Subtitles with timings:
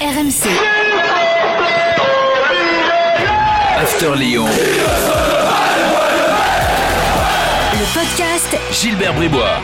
[0.00, 0.46] RMC.
[3.76, 4.46] After Lyon.
[7.72, 9.60] Le podcast Gilbert Bribois.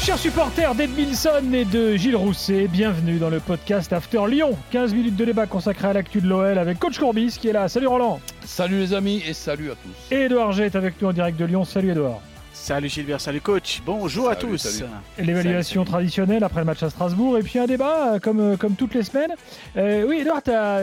[0.00, 4.56] Chers supporters d'Edmilson et de Gilles Rousset, bienvenue dans le podcast After Lyon.
[4.70, 7.68] 15 minutes de débat consacré à l'actu de l'OL avec Coach Courbis qui est là.
[7.68, 8.20] Salut Roland.
[8.46, 10.14] Salut les amis et salut à tous.
[10.14, 11.66] Et Edouard G est avec nous en direct de Lyon.
[11.66, 12.22] Salut Edouard.
[12.58, 14.56] Salut Gilbert, salut coach, bonjour à Salut, tous.
[14.58, 14.90] salut.
[15.18, 18.56] Et L'évaluation traditionnelle après le match à Strasbourg et puis un débat euh, comme, euh,
[18.56, 19.30] comme toutes les semaines.
[19.76, 20.40] Euh, oui Edouard,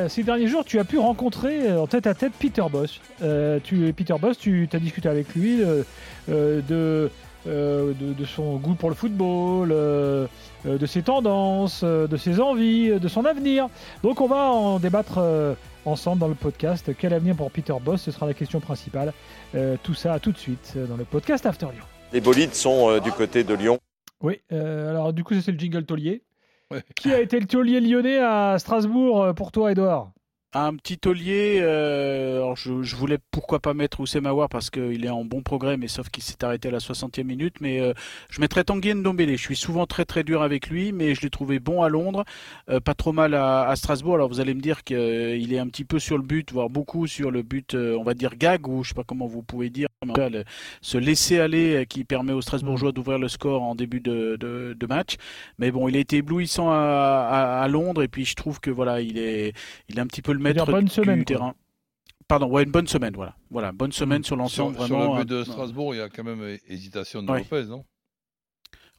[0.10, 3.02] ces derniers jours tu as pu rencontrer en tête à tête Peter Boss.
[3.22, 5.84] Euh, tu, Peter Boss, tu as discuté avec lui euh,
[6.30, 7.12] de,
[7.48, 13.08] euh, de, de son goût pour le football, de ses tendances, de ses envies, de
[13.10, 13.68] son avenir.
[14.04, 15.54] Donc on va en débattre euh,
[15.86, 16.92] ensemble dans le podcast.
[16.98, 19.14] Quel avenir pour Peter Boss Ce sera la question principale.
[19.56, 21.86] Euh, tout ça tout de suite euh, dans le podcast After Lyon.
[22.12, 23.80] Les bolides sont euh, du côté de Lyon.
[24.22, 26.24] Oui, euh, alors du coup, c'est le jingle taulier.
[26.72, 26.84] Ouais.
[26.96, 30.12] Qui a été le taulier lyonnais à Strasbourg pour toi, Edouard
[30.56, 35.04] Un petit taulier, euh, alors je, je voulais pourquoi pas mettre Oussem Aouar parce qu'il
[35.04, 37.56] est en bon progrès, mais sauf qu'il s'est arrêté à la 60e minute.
[37.60, 37.94] Mais euh,
[38.30, 39.32] je mettrais Tanguy Ndombele.
[39.36, 42.24] Je suis souvent très très dur avec lui, mais je l'ai trouvé bon à Londres,
[42.70, 44.14] euh, pas trop mal à, à Strasbourg.
[44.14, 47.08] Alors vous allez me dire qu'il est un petit peu sur le but, voire beaucoup
[47.08, 49.72] sur le but, euh, on va dire gag, ou je sais pas comment vous pouvez
[49.72, 50.44] dire, mais en tout cas, le-
[50.82, 54.76] ce laisser aller euh, qui permet aux Strasbourgeois d'ouvrir le score en début de, de-
[54.80, 55.16] de match.
[55.58, 58.70] Mais bon, il a été éblouissant à, à- à Londres, et puis je trouve que
[58.70, 59.54] voilà, il est,
[59.90, 61.26] il est un petit peu le maître bonne du semaine, quoi.
[61.26, 61.54] terrain.
[62.28, 63.36] Pardon, ouais, une bonne semaine, voilà.
[63.52, 65.18] Voilà, bonne semaine sur Sur, l'ensemble, sur vraiment.
[65.18, 67.40] le but de un- Strasbourg, il y a quand même euh, hésitation de Ouais.
[67.40, 67.84] Lopez, non?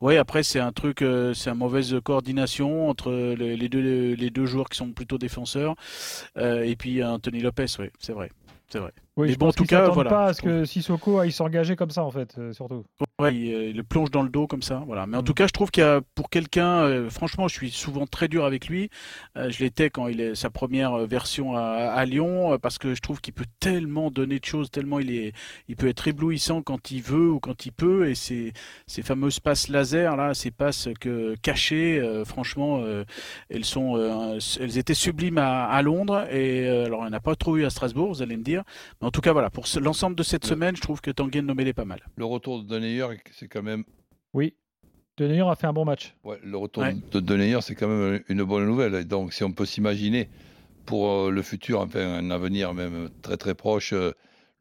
[0.01, 4.31] Oui, après c'est un truc, euh, c'est une mauvaise coordination entre les, les deux, les
[4.31, 5.77] deux joueurs qui sont plutôt défenseurs
[6.37, 8.31] euh, et puis Anthony Lopez, oui, c'est vrai,
[8.69, 8.93] c'est vrai.
[9.17, 11.21] Oui, Mais je bon, en pense tout qu'ils cas, voilà, pas à ce que Sissoko
[11.21, 12.85] aille s'engager comme ça, en fait, euh, surtout.
[13.25, 15.07] Ouais, il, euh, il le plonge dans le dos comme ça, voilà.
[15.07, 15.25] Mais en Mm.
[15.25, 18.29] tout cas, je trouve qu'il y a pour quelqu'un, euh, franchement, je suis souvent très
[18.29, 18.91] dur avec lui.
[19.39, 23.01] Euh, je l'étais quand il est sa première version à, à Lyon, parce que je
[23.01, 25.33] trouve qu'il peut tellement donner de choses, tellement il est,
[25.69, 28.53] il peut être éblouissant quand il veut ou quand il peut, et ces,
[28.87, 32.83] ces fameuses passes laser là, ces passes que cachées, euh, franchement,
[33.49, 33.97] elles sont,
[34.61, 37.65] elles étaient sublimes à, à Londres, et alors il n'y en a pas trop eu
[37.65, 38.63] à Strasbourg, vous allez me dire.
[39.01, 41.69] Mais en tout cas, voilà, pour l'ensemble de cette semaine, je trouve que Tanguy Ndombele
[41.69, 42.01] est pas mal.
[42.17, 43.85] Le retour de Denayer, c'est quand même.
[44.33, 44.55] Oui.
[45.17, 46.15] Denayer a fait un bon match.
[46.25, 46.97] Ouais, le retour Ouais.
[47.13, 48.95] de Denayer, c'est quand même une bonne nouvelle.
[48.97, 50.29] Et Donc, si on peut s'imaginer
[50.87, 54.13] pour euh, le futur, enfin, un avenir même très très proche, euh,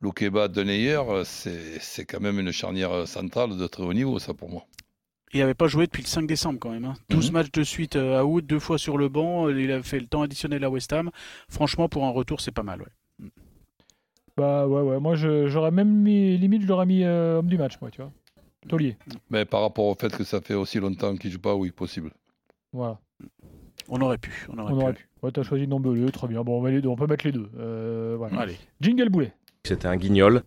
[0.01, 4.33] Loukeba, Denayer, euh, c'est c'est quand même une charnière centrale de très haut niveau, ça
[4.33, 4.65] pour moi.
[5.33, 6.85] Il n'avait pas joué depuis le 5 décembre quand même.
[6.85, 6.93] Hein.
[7.09, 7.33] 12 Mhm.
[7.33, 9.49] matchs de suite à août, deux fois sur le banc.
[9.49, 11.09] Il a fait le temps additionnel à West Ham.
[11.49, 12.81] Franchement, pour un retour, c'est pas mal.
[12.81, 13.29] Ouais.
[14.37, 14.99] Bah ouais, ouais.
[14.99, 18.01] Moi, je- j'aurais même mis, limite, je l'aurais mis euh, homme du match, moi, tu
[18.01, 18.11] vois.
[18.67, 18.97] Taulier.
[19.29, 22.11] Mais par rapport au fait que ça fait aussi longtemps qu'il joue pas, oui, possible.
[22.71, 22.99] Voilà.
[23.89, 24.47] On aurait pu.
[24.51, 24.83] On aurait On pu.
[24.83, 25.09] aurait pu.
[25.21, 26.43] Ouais, t'as choisi Ndombele, très bien.
[26.43, 27.49] Bon, on, met les deux, on peut mettre les deux.
[27.57, 28.39] Euh, voilà.
[28.41, 28.57] Allez.
[28.81, 29.33] Jingle boulet.
[29.65, 30.43] C'était un guignol.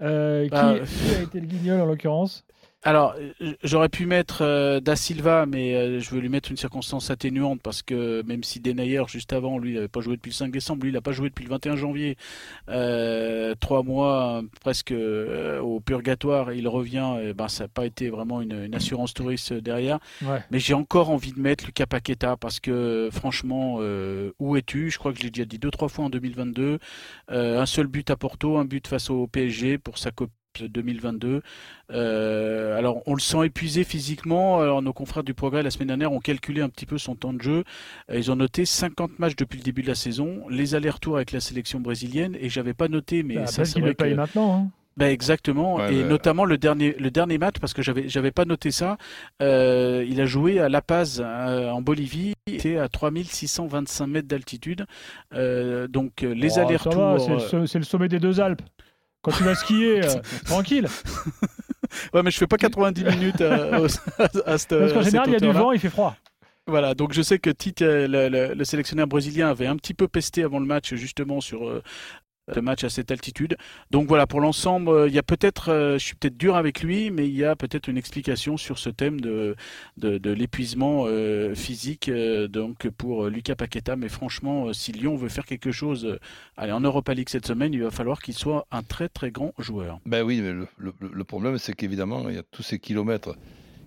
[0.00, 2.44] Euh, qui, Bah, qui a été le guignol en l'occurrence?
[2.84, 3.16] Alors,
[3.64, 7.60] j'aurais pu mettre euh, Da Silva, mais euh, je veux lui mettre une circonstance atténuante
[7.60, 10.52] parce que même si Denayer, juste avant, lui, il n'avait pas joué depuis le 5
[10.52, 12.16] décembre, lui, il n'a pas joué depuis le 21 janvier,
[12.68, 18.10] euh, trois mois presque euh, au purgatoire, il revient, et ben, ça n'a pas été
[18.10, 19.98] vraiment une, une assurance touriste derrière.
[20.22, 20.42] Ouais.
[20.50, 24.90] Mais j'ai encore envie de mettre Lucas Paqueta parce que franchement, euh, où es-tu?
[24.90, 26.78] Je crois que je l'ai déjà dit deux trois fois en 2022.
[27.30, 30.10] Euh, un seul but à Porto, un but face au PSG pour sa
[30.64, 31.42] Coupe 2022.
[31.90, 34.60] Euh, alors on le sent épuisé physiquement.
[34.60, 37.32] Alors nos confrères du Progrès la semaine dernière ont calculé un petit peu son temps
[37.32, 37.64] de jeu.
[38.10, 41.32] Euh, Ils ont noté 50 matchs depuis le début de la saison, les allers-retours avec
[41.32, 44.54] la sélection brésilienne et j'avais pas noté, mais Bah, ça Parce c'est vrai que maintenant.
[44.66, 44.70] hein.
[44.96, 48.44] bah, exactement, Ouais, et notamment le dernier, le dernier match, parce que j'avais, j'avais pas
[48.44, 48.98] noté ça.
[49.42, 54.28] euh, il a joué à La Paz, euh, en Bolivie, il était à 3625 mètres
[54.28, 54.86] d'altitude.
[55.34, 57.20] Euh, donc les Oh, allers-retours.
[57.20, 58.62] C'est le, so- c'est le sommet des deux Alpes.
[59.30, 60.86] Quand tu vas skier, euh, tranquille.
[62.14, 63.86] Ouais, mais je fais pas 90 minutes à, au-
[64.18, 66.16] à, à cette- Parce qu'en cette général, il y a du vent, il fait froid.
[66.66, 69.94] Voilà, donc je sais que Tite, euh, le, le- le sélectionneur brésilien, avait un petit
[69.94, 71.82] peu pesté avant le match, justement sur euh,
[72.54, 73.56] le match à cette altitude.
[73.90, 76.82] Donc voilà, pour l'ensemble, euh, il y a peut-être, euh, je suis peut-être dur avec
[76.82, 79.56] lui, mais il y a peut-être une explication sur ce thème de,
[79.96, 83.96] de, de l'épuisement euh, physique donc pour Lucas Paqueta.
[83.96, 86.18] Mais franchement, si Lyon veut faire quelque chose,
[86.56, 90.00] en Europa League cette semaine, il va falloir qu'il soit un très très grand joueur.
[90.06, 93.36] Ben oui, mais le, problème, c'est qu'évidemment, il y a tous ces kilomètres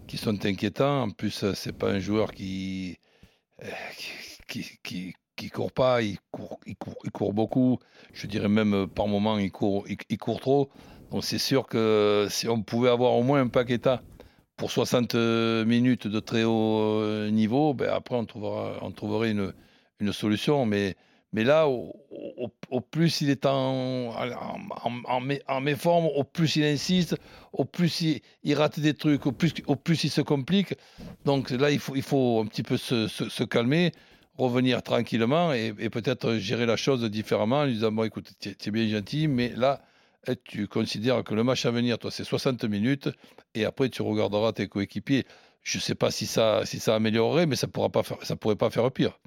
[0.08, 1.04] qui sont inquiétants.
[1.04, 2.98] En plus, c'est pas un joueur qui,
[5.41, 6.75] qui, court pas, il court, il,
[7.11, 7.79] court, beaucoup.
[8.13, 10.69] Je dirais même euh, par moment, il court, il, court trop.
[11.09, 14.01] Donc c'est sûr que si on pouvait avoir au moins un Paqueta
[14.55, 15.15] pour 60
[15.65, 19.53] minutes de très haut niveau, ben après on, trouvera, on trouverait une,
[19.99, 20.65] une solution.
[20.65, 20.95] Mais,
[21.33, 27.15] mais là, au, plus il est en, en, en, méforme, au plus il insiste,
[27.53, 28.01] au plus
[28.43, 30.75] il, rate des trucs, au plus, au plus il se complique.
[31.25, 33.91] Donc là, il faut, il faut un petit peu se, se, calmer,
[34.38, 38.72] revenir tranquillement et, peut-être gérer la chose différemment en lui disant Bon, écoute, tu es,
[38.72, 39.81] bien gentil, mais là,
[40.28, 43.10] eh, tu considères que le match à venir, toi, c'est 60 minutes
[43.56, 45.25] et après, tu regarderas tes coéquipiers.
[45.63, 48.92] Je ne sais pas si ça, si ça améliorerait, mais ça ne pourrait pas faire
[48.92, 49.19] pire.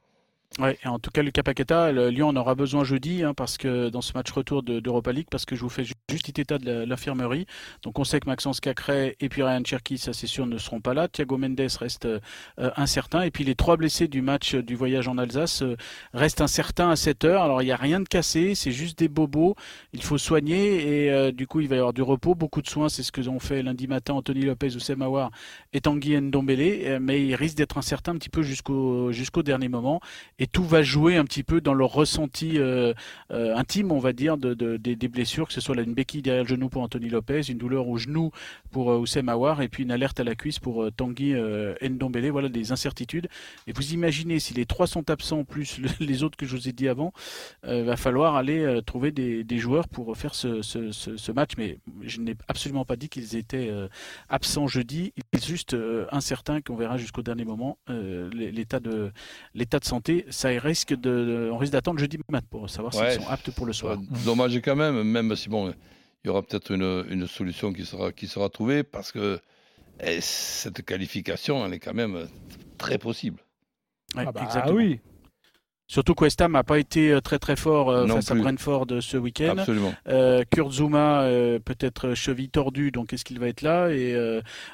[0.61, 4.01] Ouais, en tout cas, Lucas Paqueta, Lyon en aura besoin jeudi, hein, parce que dans
[4.01, 7.47] ce match retour d'Europa League, parce que je vous fais juste état de l'infirmerie.
[7.83, 10.81] Donc, on sait que Maxence Cacré et puis Ryan Cherky, ça c'est sûr, ne seront
[10.81, 11.09] pas là.
[11.09, 12.21] Thiago Mendes reste euh,
[12.56, 13.23] incertain.
[13.23, 15.77] Et puis, les trois blessés du match du voyage en Alsace euh,
[16.12, 17.43] restent incertains à 7 heures.
[17.43, 19.57] Alors, il n'y a rien de cassé, c'est juste des bobos.
[19.93, 22.69] Il faut soigner et euh, du coup, il va y avoir du repos, beaucoup de
[22.69, 22.89] soins.
[22.89, 25.31] C'est ce que ont fait lundi matin Anthony Lopez, Oussem Aouar
[25.73, 27.00] et Tanguy Ndombele.
[27.00, 30.00] mais il risque d'être incertain un petit peu jusqu'au jusqu'au dernier moment.
[30.39, 32.93] Et et tout va jouer un petit peu dans leur ressenti euh,
[33.31, 36.49] euh, intime, on va dire, de, des, blessures, que ce soit une béquille derrière le
[36.50, 38.31] genou pour Anthony Lopez, une douleur au genou
[38.70, 41.32] pour euh, Oussem Aouar et puis une alerte à la cuisse pour Tanguy
[41.81, 42.31] Ndombele.
[42.31, 43.26] Voilà des incertitudes.
[43.67, 46.73] Et vous imaginez, si les trois sont absents, plus les autres que je vous ai
[46.73, 47.14] dit avant,
[47.62, 51.52] va falloir aller trouver des, joueurs pour faire ce, match.
[51.56, 53.73] Mais je n'ai absolument pas dit qu'ils étaient
[54.29, 55.14] absents jeudi.
[55.17, 55.75] Il est juste
[56.12, 59.11] incertain qu'on verra jusqu'au dernier moment l'état de
[59.82, 63.67] santé ça risque de, on risque d'attendre jeudi matin pour savoir s'ils sont aptes pour
[63.67, 63.99] le soir.
[64.25, 68.13] Dommage quand même, même si bon, il y aura peut-être une, une, solution qui sera,
[68.13, 69.41] qui sera trouvée parce que
[70.01, 72.29] eh, cette qualification, elle est quand même
[72.79, 73.41] très possible.
[74.17, 74.77] ah bah, exactement.
[74.77, 75.01] oui,
[75.87, 79.19] Surtout qu'West n'a pas été euh, très très fort euh, face à Brentford euh, ce
[79.19, 79.57] week-end.
[80.09, 81.29] Euh, Kurt Zuma
[81.65, 83.91] peut-être cheville tordue, donc est-ce qu'il va être là?
[83.91, 84.17] Et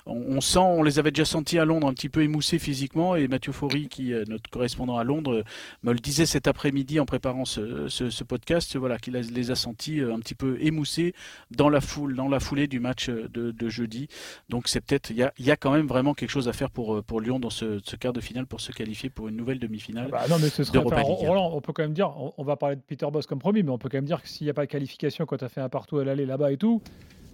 [0.06, 3.16] on, sent, on les avait déjà sentis à Londres un petit peu émoussés physiquement.
[3.16, 5.42] Et Mathieu Faury, qui est notre correspondant à Londres,
[5.82, 10.00] me le disait cet après-midi en préparant ce, ce, podcast, voilà, qu'il les a sentis
[10.00, 11.14] un petit peu émoussés
[11.50, 14.08] dans la foule, dans la foulée du match de, de jeudi.
[14.48, 16.70] Donc c'est peut-être, il y a, y a, quand même vraiment quelque chose à faire
[16.70, 19.58] pour pour Lyon dans ce, ce quart de finale pour se qualifier pour une nouvelle
[19.58, 20.08] demi-finale.
[20.10, 20.62] Bah non, mais ce
[21.02, 23.70] Roland, on peut quand même dire, on, va parler de Peter Boss comme promis, mais
[23.70, 25.48] on peut quand même dire que s'il n'y a pas de qualification quand tu as
[25.48, 26.82] fait un partout à l'aller là-bas et tout,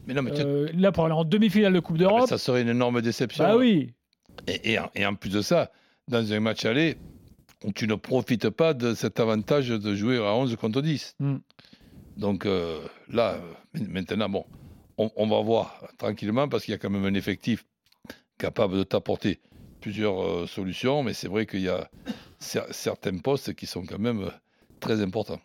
[0.07, 2.29] mais non, mais euh, là pour aller en demi-finale de Coupe d'Europe.
[2.29, 3.45] Ça serait une énorme déception.
[3.45, 3.93] Bah oui.
[4.47, 5.73] Et, et, en plus de ça,
[6.09, 6.97] dans un match aller,
[7.75, 11.17] tu ne profites pas de cet avantage de jouer à 11 contre 10.
[11.19, 11.39] Hmm.
[12.17, 12.79] Donc euh,
[13.09, 13.39] là,
[13.89, 14.45] maintenant, bon,
[14.99, 17.65] on, on, va voir tranquillement parce qu'il y a quand même un effectif
[18.39, 19.41] capable de t'apporter
[19.81, 21.91] plusieurs euh, solutions, mais c'est vrai qu'il y a
[22.47, 24.31] certains postes qui sont quand même euh,
[24.81, 25.41] très importants.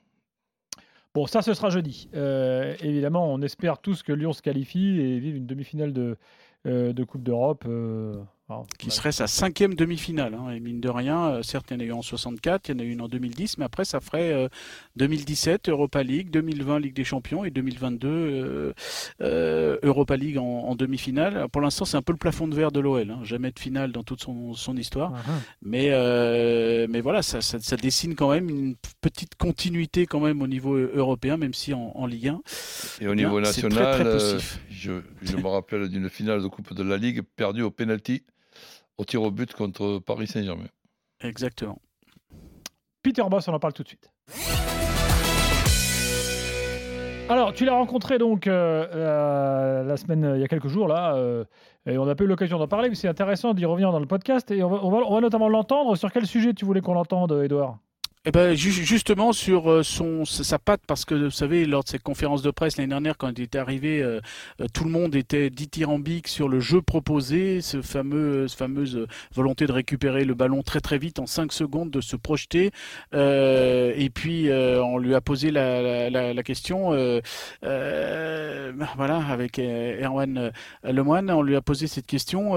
[1.13, 2.09] Bon, ça, ce sera jeudi.
[2.15, 6.18] Euh, évidemment, on espère tous que Lyon se qualifie et vive une demi-finale de,
[6.63, 7.65] de Coupe d'Europe
[8.77, 10.33] qui serait sa cinquième demi-finale.
[10.33, 12.75] Hein, et mine de rien, euh, certes, il y en a eu en 64, il
[12.75, 14.50] y en a eu une en 2010, mais après, ça ferait
[14.95, 18.74] 2017 euh, Europa League, 2020 Ligue des Champions et 2022
[19.21, 21.48] euh, Europa League en, demi-finale.
[21.51, 23.09] Pour l'instant, c'est un peu le plafond de verre de l'OL.
[23.09, 25.13] Hein, jamais de finale dans toute son, histoire.
[25.15, 25.31] Ah, ah.
[25.62, 25.89] Mais,
[26.88, 31.38] mais voilà, ça, ça, dessine quand même une petite continuité quand même au niveau européen,
[31.38, 32.42] même si en, Ligue 1.
[33.01, 34.39] Et au niveau national,
[34.69, 38.24] je, je me rappelle d'une finale de Coupe de la Ligue perdue au penalty
[38.97, 40.67] au tir au but contre Paris Saint-Germain.
[41.21, 41.79] Exactement.
[43.04, 44.11] Peter Boss, on en parle tout de suite.
[47.30, 51.16] Alors, tu l'as rencontré donc euh, euh, la semaine, il y a quelques jours là,
[51.16, 51.45] euh,
[51.85, 54.06] et on n'a pas eu l'occasion d'en parler, mais c'est intéressant d'y revenir dans le
[54.06, 55.95] podcast, et on va, on va notamment l'entendre.
[55.95, 57.77] Sur quel sujet tu voulais qu'on l'entende, Edouard
[58.23, 61.97] eh ben, justement sur euh, son sa patte parce que vous savez lors de ses
[61.97, 64.21] conférences de presse l'année dernière quand il était arrivé euh,
[64.59, 69.66] euh, tout le monde était dithyrambique sur le jeu proposé ce fameux cette fameuse volonté
[69.66, 72.69] de récupérer le ballon très très vite en 5 secondes de se projeter
[73.11, 76.92] et puis on lui a posé la, la, question
[77.61, 80.51] voilà avec Erwan
[80.83, 82.56] Lemoine on lui a posé cette question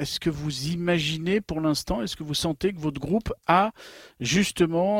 [0.00, 3.70] est-ce que vous imaginez pour l'instant est-ce que vous sentez que votre groupe a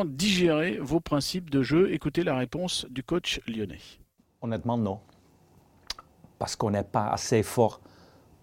[0.05, 3.79] digérer vos principes de jeu Écoutez la réponse du coach lyonnais.
[4.41, 4.99] Honnêtement, non.
[6.37, 7.79] Parce qu'on n'est pas assez fort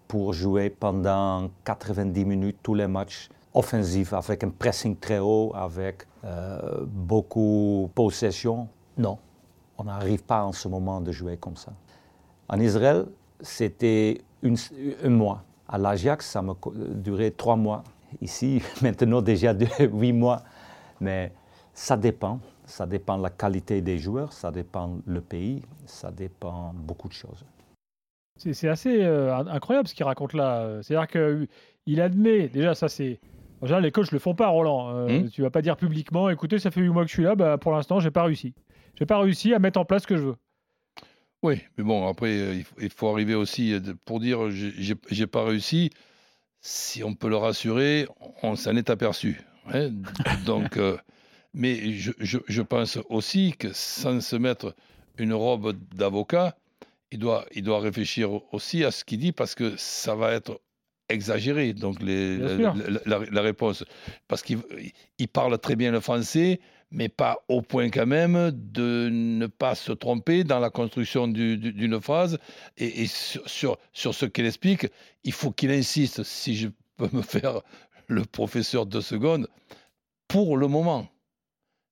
[0.07, 6.07] pour jouer pendant 90 minutes tous les matchs offensifs, avec un pressing très haut, avec
[6.23, 8.67] euh, beaucoup de possession.
[8.97, 9.17] Non,
[9.77, 11.71] on n'arrive pas en ce moment de jouer comme ça.
[12.49, 13.05] En Israël,
[13.41, 15.43] c'était un mois.
[15.67, 17.83] À l'Ajax, ça m'a duré trois mois.
[18.21, 20.43] Ici, maintenant déjà huit mois.
[21.01, 21.31] Mais
[21.73, 22.39] ça dépend.
[22.65, 27.13] Ça dépend de la qualité des joueurs, ça dépend le pays, ça dépend beaucoup de
[27.13, 27.43] choses.
[28.37, 30.81] C'est assez euh, in- incroyable ce qu'il raconte là.
[30.81, 31.07] C'est-à-dire
[31.85, 33.19] qu'il admet, déjà, ça c'est.
[33.61, 34.89] En général, les coachs le font pas, Roland.
[34.95, 35.29] Euh, Hmm?
[35.29, 37.57] Tu vas pas dire publiquement, écoutez, ça fait 8 mois que je suis là, bah,
[37.57, 38.53] pour l'instant, j'ai pas réussi.
[38.95, 40.35] J'ai pas réussi à mettre en place ce que je veux.
[41.43, 45.27] Oui, mais bon, après, euh, il faut, il faut arriver aussi euh, pour dire j'ai
[45.27, 45.89] pas réussi.
[46.61, 48.07] Si on peut le rassurer,
[48.41, 49.41] on s'en est aperçu.
[49.71, 49.91] Hein.
[50.45, 50.97] Donc, euh,
[51.53, 54.75] mais je, je- je pense aussi que sans se mettre
[55.17, 56.55] une robe d'avocat,
[57.11, 60.59] il doit, il doit réfléchir aussi à ce qu'il dit parce que ça va être
[61.09, 62.37] exagéré, donc les-
[63.05, 63.83] la, la- réponse.
[64.27, 64.57] Parce qu'il
[65.19, 69.75] il parle très bien le français, mais pas au point quand même de ne pas
[69.75, 72.39] se tromper dans la construction du- du- d'une phrase.
[72.77, 74.87] Et, et sur, sur, sur ce qu'il explique,
[75.23, 77.61] il faut qu'il insiste, si je peux me faire
[78.07, 79.47] le professeur deux secondes,
[80.27, 81.07] pour le moment.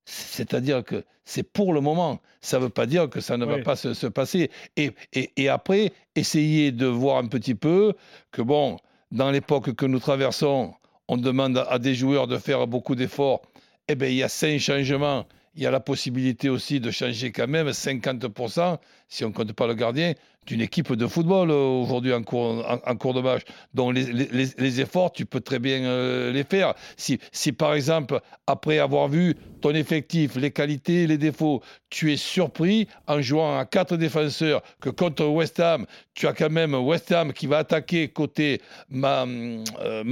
[0.04, 2.20] C'est-à-dire que c'est pour le moment.
[2.40, 4.50] Ça ne veut pas dire que ça ne va pas se, se passer.
[4.76, 7.94] Et, et, et après, essayer de voir un petit peu
[8.32, 8.78] que, bon,
[9.12, 10.74] dans l'époque que nous traversons,
[11.08, 13.42] on demande à, à des joueurs de faire beaucoup d'efforts.
[13.88, 15.26] Eh bien, il y a cinq changements.
[15.54, 18.78] Il y a la possibilité aussi de changer quand même 50%,
[19.08, 20.14] si on ne compte pas le gardien,
[20.46, 23.42] d'une équipe de football euh, aujourd'hui en cours, en, cours de match.
[23.74, 26.74] Donc les, les- efforts, tu peux très bien euh, les faire.
[26.96, 32.16] Si, si par exemple, après avoir vu ton effectif, les qualités, les défauts, tu es
[32.16, 37.12] surpris en jouant à quatre défenseurs, que contre West Ham, tu as quand même West
[37.12, 40.02] Ham qui va attaquer côté Ma, euh,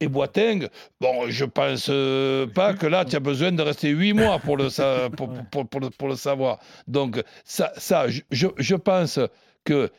[0.00, 0.68] et Boateng,
[1.00, 4.56] bon, je pense euh, pas que là, tu as besoin de rester huit mois pour
[4.56, 4.68] le,
[5.10, 6.58] pour, pour- pour le, pour le savoir.
[6.86, 9.18] Donc, ça, ça je- je pense
[9.64, 9.90] que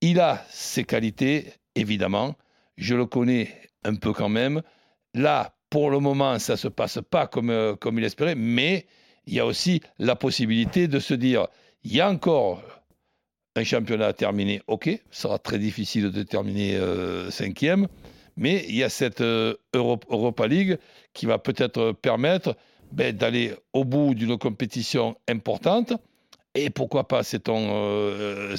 [0.00, 2.36] il a ses qualités, évidemment.
[2.76, 4.62] Je le connais un peu quand même.
[5.14, 8.86] Là, pour le moment, ça ne se passe pas comme, euh, comme il espérait, mais
[9.26, 11.48] il y a aussi la possibilité de se dire,
[11.82, 12.62] il y a encore
[13.56, 17.88] un championnat à terminer, ok, ce sera très difficile de terminer euh, cinquième,
[18.36, 20.78] mais il y a cette euh, Euro- Europa League
[21.12, 22.56] qui va peut-être permettre
[22.92, 25.92] ben, d'aller au bout d'une compétition importante.
[26.60, 28.56] Et pourquoi pas, sait-on euh,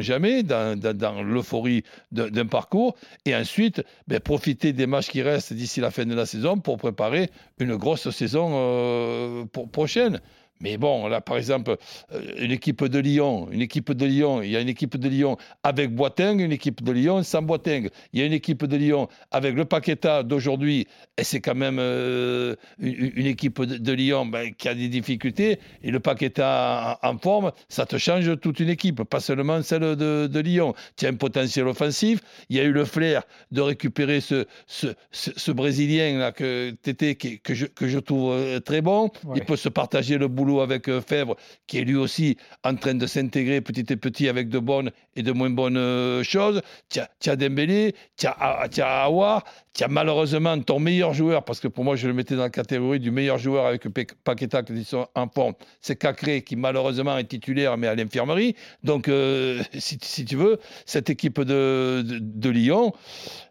[0.00, 1.82] jamais, dans, l'euphorie
[2.12, 2.94] d'un parcours.
[3.24, 6.76] Et ensuite, ben, profiter des matchs qui restent d'ici la fin de la saison pour
[6.76, 10.20] préparer une grosse saison euh, prochaine.
[10.62, 11.76] Mais bon, là, par exemple,
[12.12, 15.08] euh, une équipe de Lyon, une équipe de Lyon, il y a une équipe de
[15.08, 17.88] Lyon avec Boateng, une équipe de Lyon sans Boateng.
[18.12, 20.86] Il y a une équipe de Lyon avec le Paqueta d'aujourd'hui,
[21.18, 24.88] et c'est quand même euh, une, une équipe de, de Lyon ben, qui a des
[24.88, 25.58] difficultés.
[25.82, 29.96] Et le Paqueta en, en forme, ça te change toute une équipe, pas seulement celle
[29.96, 30.74] de, de Lyon.
[30.96, 32.20] Tu as un potentiel offensif.
[32.48, 36.70] Il y a eu le flair de récupérer ce, ce, ce, ce Brésilien là que,
[36.82, 39.10] Tété, qui- que, je, que je trouve euh, très bon.
[39.24, 39.38] Ouais.
[39.38, 42.94] Il peut se partager le boulot avec euh, Fèvre, qui est lui aussi en train
[42.94, 46.62] de s'intégrer petit à petit avec de bonnes et de moins bonnes euh, choses.
[46.88, 49.44] Tu as, Dembélé, tu as, Ah- tu as Aouar,
[49.74, 53.00] tu malheureusement ton meilleur joueur, parce que pour moi je le mettais dans la catégorie
[53.00, 53.86] du meilleur joueur avec
[54.24, 58.54] Paqueta qui sont en forme, c'est Cacré qui malheureusement est titulaire mais à l'infirmerie.
[58.82, 62.92] Donc euh, si, tu veux, cette équipe de, Lyon,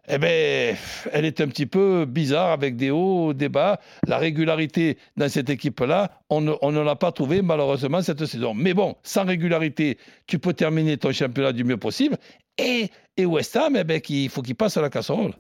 [0.08, 0.76] eh ben,
[1.12, 3.80] elle est un petit peu bizarre avec des hauts, des bas.
[4.08, 8.54] La régularité dans cette équipe-là, on on ne l'a pas trouvée malheureusement cette saison.
[8.54, 12.18] Mais bon, sans régularité, tu peux terminer ton championnat du mieux possible.
[12.58, 15.34] Et, et West Ham, eh ben, il faut qu'il passe à la casserole.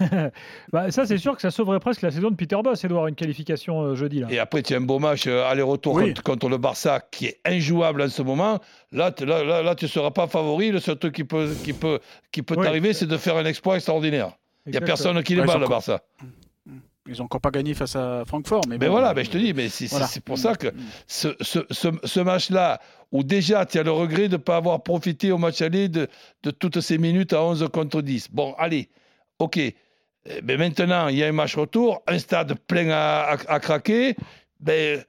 [0.72, 3.14] Bah, ça, c'est sûr que ça sauverait presque la saison de Peter Boss, Edouard, une
[3.14, 4.20] qualification euh, jeudi.
[4.20, 4.28] Là.
[4.30, 6.08] Et après, tu as un beau match euh, aller-retour Oui.
[6.08, 8.60] contre, contre le Barça qui est injouable en ce moment.
[8.92, 10.70] Là, là, là, là, tu ne seras pas favori.
[10.70, 11.98] Le seul truc qui peut, qui peut,
[12.32, 12.64] qui peut Oui.
[12.64, 14.30] t'arriver, c'est de faire un exploit extraordinaire.
[14.66, 16.00] Il n'y a personne qui les bat, le Barça.
[17.06, 18.62] Ils n'ont encore pas gagné face à Francfort.
[18.68, 20.08] Mais, Mais bon, voilà, euh, ben je te dis, mais c'est voilà.
[20.24, 20.68] pour ça que
[21.06, 22.80] ce, ce, ce, ce match-là,
[23.12, 26.08] où déjà tu as le regret de ne pas avoir profité au match aller de,
[26.42, 28.28] de toutes ces minutes à 11 contre 10.
[28.32, 28.88] Bon, allez,
[29.38, 29.58] ok.
[29.58, 29.74] Eh
[30.42, 34.16] Ben maintenant, il y a un match retour, un stade plein à, à- à craquer.
[34.60, 35.02] Ben,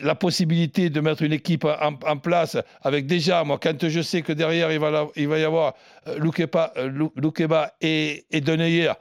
[0.00, 4.20] la possibilité de mettre une équipe en, en place avec déjà, moi, quand je sais
[4.22, 5.74] que derrière, il va, la- il va y avoir
[6.08, 8.92] euh, Loukeba, euh, Loukeba et, et Deneyer,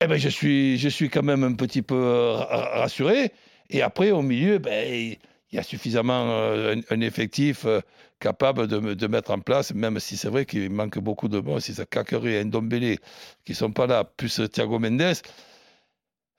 [0.00, 3.32] eh ben, je, suis, quand même un petit peu euh, ra- rassuré.
[3.70, 4.86] Et après, au milieu, ben,
[5.50, 7.80] il y a suffisamment euh, un, effectif euh,
[8.20, 11.40] capable de, me- de mettre en place, même si c'est vrai qu'il manque beaucoup de
[11.40, 12.98] bons, si c'est Kakeré et Ndombele
[13.44, 15.14] qui ne sont pas là, plus Thiago Mendes.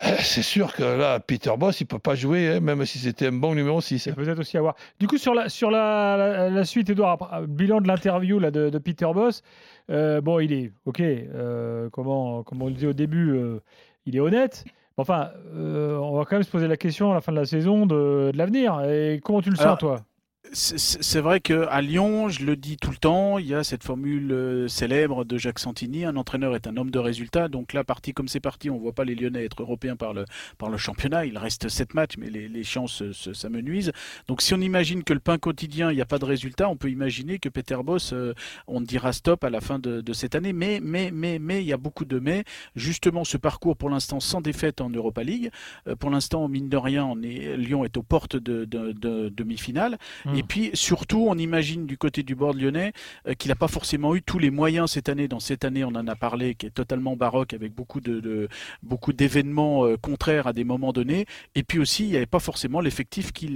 [0.01, 2.99] Eh, C'est sûr que là, Peter Boss, il ne peut pas jouer, hein, même si
[2.99, 3.99] c'était un bon numéro 6.
[3.99, 4.75] C'est peut-être aussi à voir.
[4.99, 8.51] Du coup, sur la, sur la, la, la suite, Edouard, euh, bilan de l'interview là,
[8.51, 9.41] de, de Peter Boss,
[9.89, 13.59] euh, bon, il est, ok, euh, comment, comme on le dit au début, euh,
[14.05, 14.65] il est honnête.
[14.97, 17.45] Enfin, euh, on va quand même se poser la question à la fin de la
[17.45, 18.81] saison de, de l'avenir.
[18.83, 20.01] Et comment tu le sens, Alors, toi?
[20.51, 24.31] C'est vrai qu'à Lyon, je le dis tout le temps, il y a cette formule
[24.31, 27.47] euh, célèbre de Jacques Santini, un entraîneur est un homme de résultats.
[27.47, 30.13] Donc là, parti comme c'est parti, on ne voit pas les Lyonnais être européens par
[30.13, 30.25] le,
[30.57, 31.25] par le championnat.
[31.25, 33.03] Il reste 7 matchs, mais les, les chances
[33.33, 33.91] s'amenuisent.
[34.27, 36.77] Donc si on imagine que le pain quotidien, il n'y a pas de résultats, on
[36.77, 38.33] peut imaginer que Peter Boss, euh,
[38.67, 40.53] on dira stop à la fin de, de, cette année.
[40.53, 42.43] Mais, mais, mais, mais, il y a beaucoup de mais.
[42.75, 45.51] Justement, ce parcours pour l'instant sans défaite en Europa League.
[45.87, 49.29] Euh, pour l'instant, mine de rien, on est, Lyon est aux portes de, de, de
[49.29, 49.97] demi-finale.
[50.25, 50.38] Mmh.
[50.39, 52.93] Et puis surtout, on imagine du côté du bord lyonnais
[53.27, 55.27] euh, qu'il n'a pas forcément eu tous les moyens cette année.
[55.27, 58.47] Dans cette année, on en a parlé, qui est totalement baroque avec beaucoup de,
[58.81, 61.25] beaucoup d'événements euh, contraires à des moments donnés.
[61.55, 63.49] Et puis aussi, il n'y avait pas forcément l'effectif qui,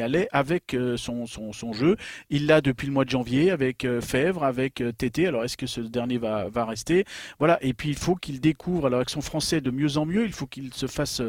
[0.00, 1.96] allait avec euh, son, son, jeu.
[2.28, 5.28] Il l'a depuis le mois de janvier avec Fèvre, avec Tété.
[5.28, 7.04] Alors est-ce que ce dernier va, va rester?
[7.38, 7.56] Voilà.
[7.62, 10.32] Et puis il faut qu'il découvre, alors avec son français de mieux en mieux, il
[10.32, 11.22] faut qu'il se fasse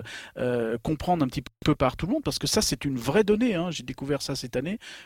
[0.81, 3.53] comprendre un petit peu par tout le monde parce que ça, c'est une vraie donnée.
[3.53, 3.69] Hein.
[3.69, 4.60] J'ai découvert ça cette année.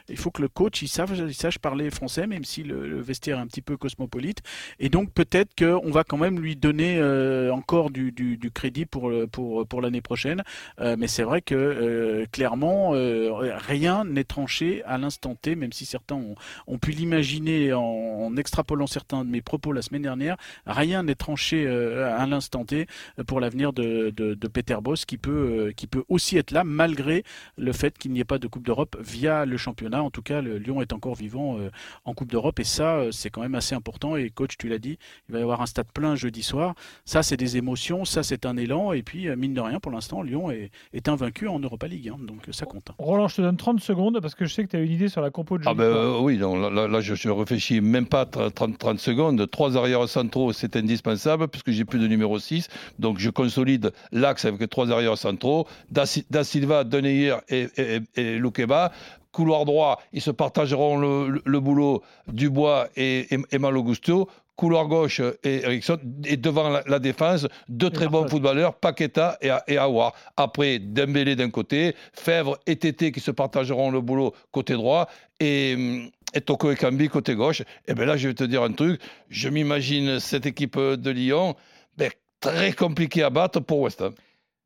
[0.10, 3.48] Il faut que le coach il sache, parler français, même si le, vestiaire est un
[3.48, 4.42] petit peu cosmopolite.
[4.80, 8.14] Et donc peut-être qu'on va quand même lui donner euh, encore du,
[8.54, 10.44] crédit pour, pour, pour l'année prochaine.
[10.80, 15.86] Euh, mais c'est vrai que euh, clairement, rien n'est tranché à l'instant T, même si
[15.86, 16.22] certains
[16.68, 20.38] ont, pu l'imaginer en, extrapolant certains de mes propos la semaine dernière.
[20.66, 22.88] Rien n'est tranché à l'instant T
[23.28, 24.12] pour l'avenir de,
[24.54, 27.24] Peter Boss, qui peut, qui peut aussi être là malgré
[27.58, 30.04] le fait qu'il n'y ait pas de Coupe d'Europe via le championnat.
[30.04, 31.70] En tout cas, le Lyon est encore vivant euh,
[32.06, 34.16] en Coupe d'Europe et ça, euh, c'est quand même assez important.
[34.16, 34.98] Et coach, tu l'as dit,
[35.30, 36.76] il va y avoir un stade plein jeudi soir.
[37.06, 38.94] Ça, c'est des émotions, ça, c'est un élan.
[38.94, 42.10] Et puis, euh, mine de rien, pour l'instant, Lyon est, est, invaincu en Europa League.
[42.10, 42.18] Hein.
[42.20, 42.90] donc, ça compte.
[42.90, 42.96] Hein.
[42.98, 45.10] Roland, je te donne 30 secondes parce que je sais que tu as une idée
[45.10, 48.78] sur la compo de ah ben, Oui, donc, là, je, je, réfléchis même pas 30,
[48.78, 49.50] 30 secondes.
[49.50, 52.68] Trois arrières centraux, c'est indispensable puisque j'ai plus de numéro 6.
[53.00, 55.68] Donc, je consolide l'axe avec trois arrières centraux.
[55.92, 58.92] Da, Silva, Deneyer et, et, et Loukeba
[59.36, 64.30] couloir droit, ils se partageront le, boulot Dubois et, et, Malo Gusto.
[64.56, 66.00] Couloir gauche et Ericsson.
[66.24, 70.14] Et devant la, défense, deux très bons footballeurs, Paqueta et, et Aouar.
[70.38, 75.10] Après, Dembélé d'un côté, Fèvre et Tété qui se partageront le boulot côté droit.
[75.42, 77.64] Et, et Toko et Kambi côté gauche.
[77.86, 79.02] Et bien là, je vais te dire un truc.
[79.30, 81.56] Je m'imagine cette équipe de Lyon
[81.98, 84.14] ben, très compliquée à battre pour West Ham.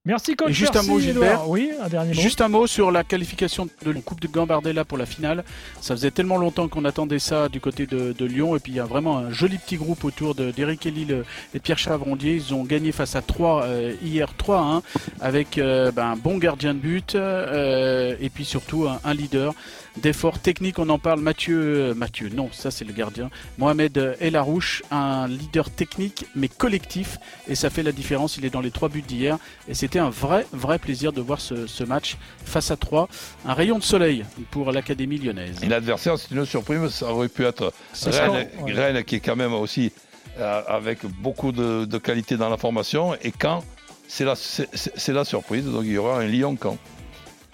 [0.06, 0.52] Merci coach.
[0.52, 1.50] juste un mot Gilbert.
[1.50, 2.22] Oui, un dernier mot.
[2.22, 5.44] Juste un mot sur la qualification de la Coupe de Gambardella pour la finale.
[5.82, 8.80] Ça faisait tellement longtemps qu'on attendait ça du côté de, Lyon et puis il y
[8.80, 12.36] a vraiment un joli petit groupe autour d'Eric Elil et de Pierre Chavrondier.
[12.36, 14.84] Ils ont gagné face à 3 euh, hier 3-1
[15.20, 19.54] avec euh, ben, un bon gardien de but euh, et puis surtout un leader
[19.98, 20.80] d'efforts techniques.
[20.80, 21.20] On en parle.
[21.20, 23.30] Mathieu, Mathieu, non, ça c'est le gardien.
[23.58, 28.38] Mohamed Elarouche, un leader technique mais collectif, et ça fait la différence.
[28.38, 31.41] Il est dans les trois buts d'hier, et c'était un vrai, vrai plaisir de voir
[31.41, 33.10] ce, match face à trois.
[33.43, 35.63] Un rayon de soleil pour l'académie lyonnaise.
[35.63, 36.88] Et l'adversaire, c'est une surprise.
[36.89, 37.73] Ça aurait pu être
[38.06, 39.91] Rennes, qui est quand même aussi
[40.39, 43.63] euh, avec beaucoup de, de, qualité dans la formation, et quand
[44.08, 45.65] c'est la, c'est la surprise.
[45.65, 46.78] Donc il y aura un Lyon-Camp.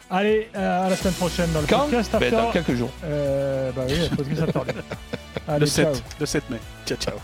[0.10, 2.12] Allez, euh, à la semaine prochaine dans le Quand podcast.
[2.20, 2.92] Ben, dans quelques jours.
[3.06, 3.96] Euh, bah oui,
[5.48, 6.58] Allez, le, 7, le 7 mai.
[6.86, 7.16] Ciao, ciao.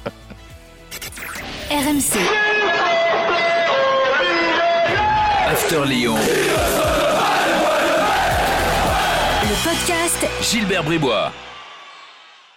[1.70, 2.61] RMC.
[5.52, 6.16] After Lyon.
[9.44, 11.34] Le podcast Gilbert Bribois.